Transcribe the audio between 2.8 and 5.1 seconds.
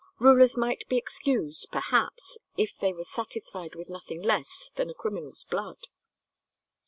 were satisfied with nothing less than a